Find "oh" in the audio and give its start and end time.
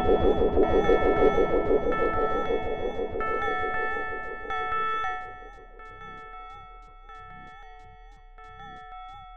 0.00-0.06, 0.08-0.22, 0.22-0.34, 0.38-0.39